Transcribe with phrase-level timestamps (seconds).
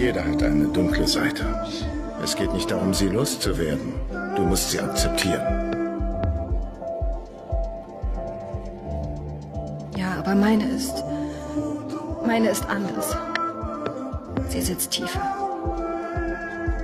[0.00, 1.44] Jeder hat eine dunkle Seite.
[2.24, 3.92] Es geht nicht darum, sie loszuwerden.
[4.34, 5.42] Du musst sie akzeptieren.
[9.98, 11.04] Ja, aber meine ist.
[12.26, 13.14] Meine ist anders.
[14.48, 15.20] Sie sitzt tiefer.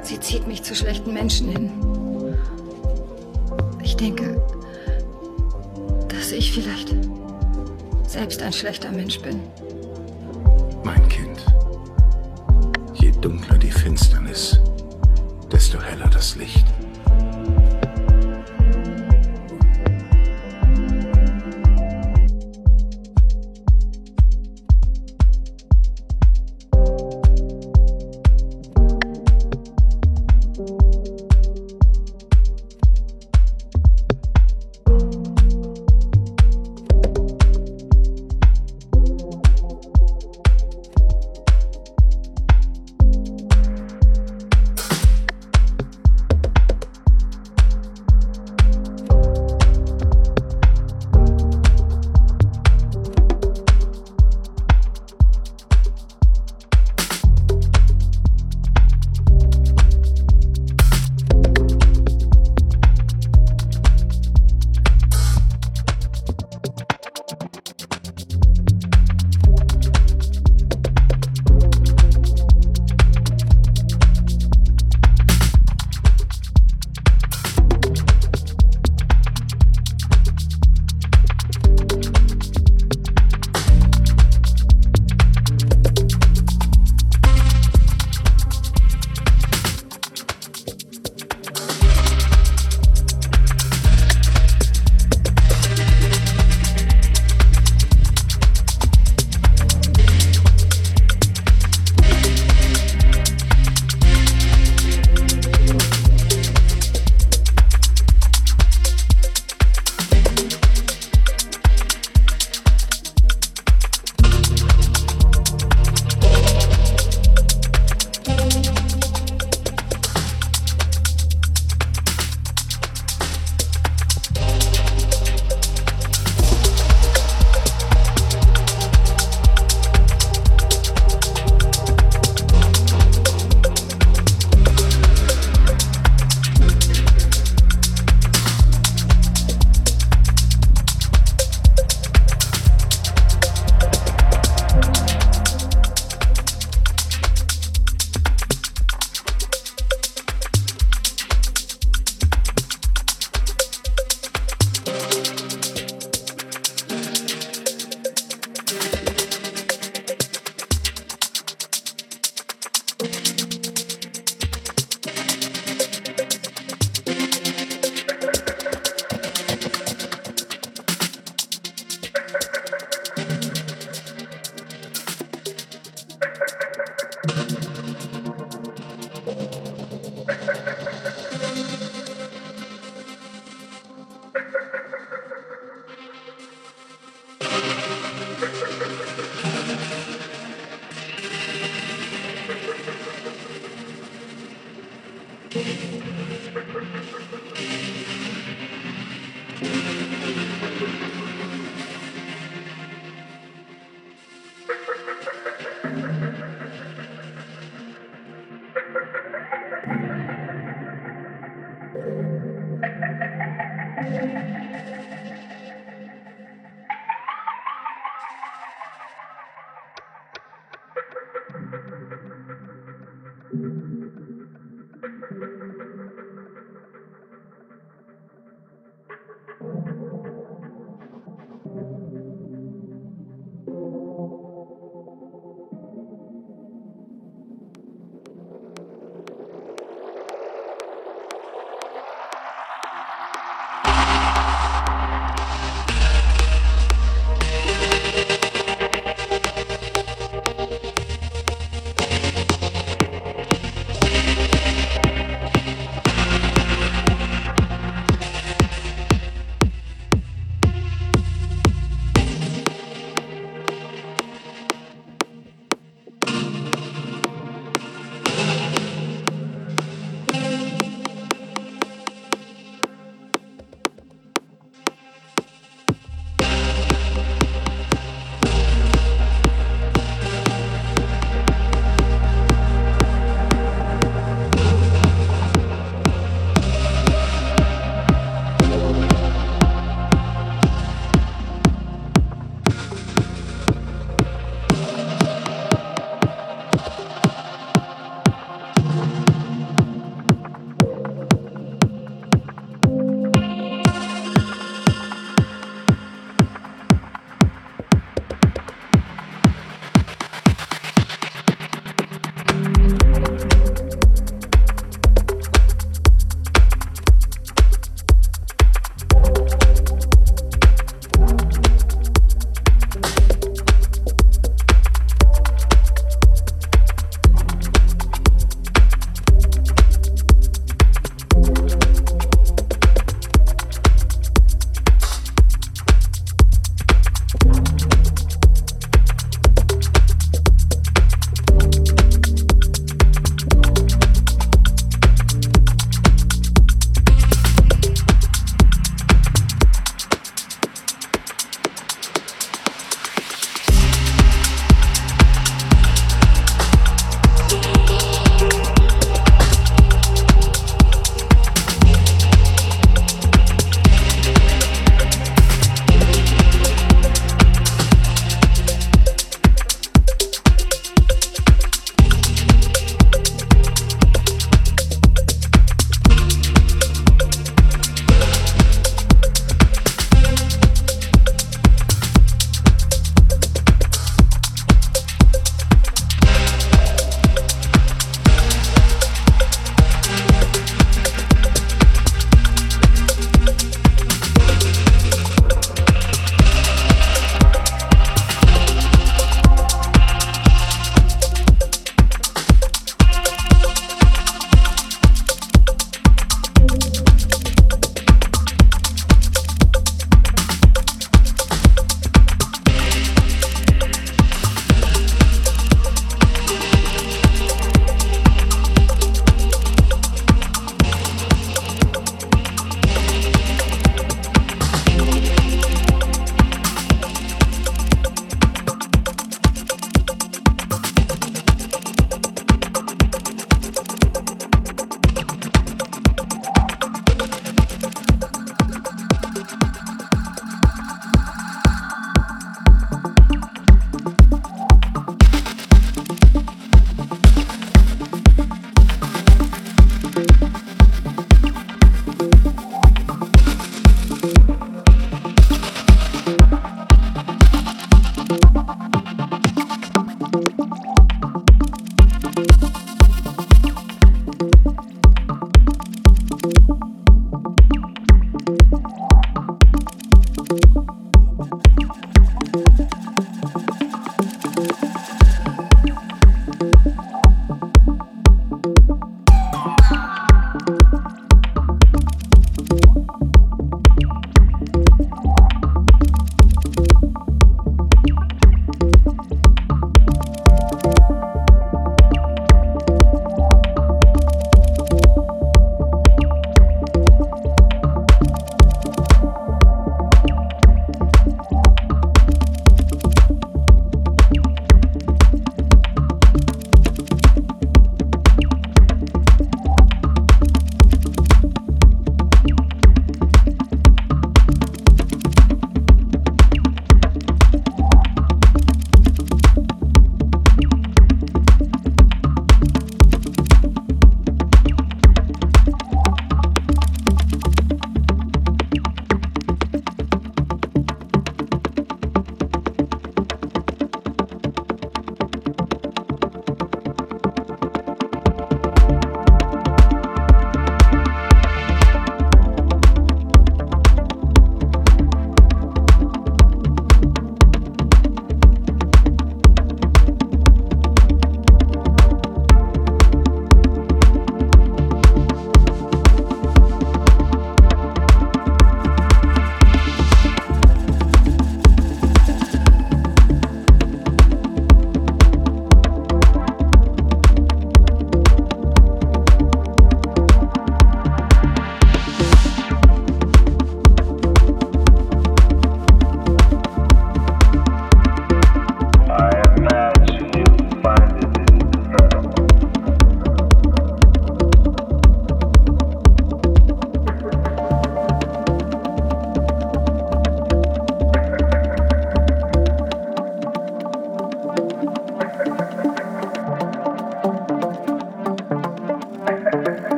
[0.00, 1.70] Sie zieht mich zu schlechten Menschen hin.
[3.82, 4.40] Ich denke,
[6.08, 6.94] dass ich vielleicht
[8.06, 9.42] selbst ein schlechter Mensch bin.
[13.22, 14.58] Dunkler die Finsternis,
[15.52, 16.66] desto heller das Licht.